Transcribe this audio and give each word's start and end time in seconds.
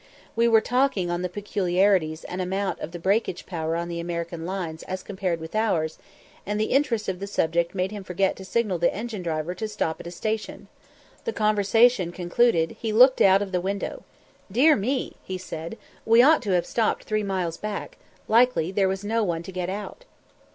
We 0.35 0.47
were 0.47 0.61
talking 0.61 1.11
on 1.11 1.21
the 1.21 1.29
peculiarities 1.29 2.23
and 2.23 2.41
amount 2.41 2.79
of 2.79 2.91
the 2.91 2.97
breakage 2.97 3.45
power 3.45 3.75
on 3.75 3.87
the 3.87 3.99
American 3.99 4.47
lines 4.47 4.81
as 4.81 5.03
compared 5.03 5.39
with 5.39 5.53
ours, 5.55 5.99
and 6.43 6.59
the 6.59 6.71
interest 6.73 7.07
of 7.07 7.19
the 7.19 7.27
subject 7.27 7.75
made 7.75 7.91
him 7.91 8.03
forget 8.03 8.35
to 8.37 8.43
signal 8.43 8.79
the 8.79 8.91
engine 8.91 9.21
driver 9.21 9.53
to 9.53 9.67
stop 9.67 9.99
at 9.99 10.07
a 10.07 10.09
station. 10.09 10.67
The 11.25 11.33
conversation 11.33 12.11
concluded, 12.11 12.77
he 12.79 12.91
looked 12.91 13.21
out 13.21 13.43
of 13.43 13.51
the 13.51 13.61
window. 13.61 14.01
"Dear 14.51 14.75
me," 14.75 15.17
he 15.23 15.37
said, 15.37 15.77
"we 16.03 16.23
ought 16.23 16.41
to 16.41 16.53
have 16.55 16.65
stopped 16.65 17.03
three 17.03 17.21
miles 17.21 17.57
back; 17.57 17.97
likely 18.27 18.71
there 18.71 18.89
was 18.89 19.03
no 19.03 19.23
one 19.23 19.43
to 19.43 19.51
get 19.51 19.69
out!" 19.69 20.05